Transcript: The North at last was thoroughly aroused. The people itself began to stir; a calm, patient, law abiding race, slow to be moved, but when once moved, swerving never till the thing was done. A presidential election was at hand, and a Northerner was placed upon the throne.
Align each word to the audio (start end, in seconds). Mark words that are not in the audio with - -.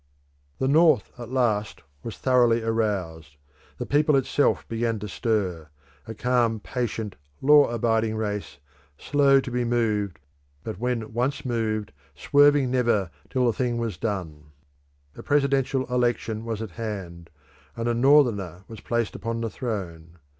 The 0.57 0.67
North 0.67 1.11
at 1.19 1.29
last 1.29 1.83
was 2.01 2.17
thoroughly 2.17 2.63
aroused. 2.63 3.35
The 3.77 3.85
people 3.85 4.15
itself 4.15 4.67
began 4.67 4.97
to 4.97 5.07
stir; 5.07 5.69
a 6.07 6.15
calm, 6.15 6.59
patient, 6.59 7.17
law 7.39 7.69
abiding 7.69 8.15
race, 8.15 8.57
slow 8.97 9.39
to 9.39 9.51
be 9.51 9.63
moved, 9.63 10.17
but 10.63 10.79
when 10.79 11.13
once 11.13 11.45
moved, 11.45 11.91
swerving 12.15 12.71
never 12.71 13.11
till 13.29 13.45
the 13.45 13.53
thing 13.53 13.77
was 13.77 13.95
done. 13.97 14.45
A 15.15 15.21
presidential 15.21 15.85
election 15.85 16.45
was 16.45 16.63
at 16.63 16.71
hand, 16.71 17.29
and 17.75 17.87
a 17.87 17.93
Northerner 17.93 18.63
was 18.67 18.79
placed 18.81 19.13
upon 19.15 19.41
the 19.41 19.51
throne. 19.51 20.17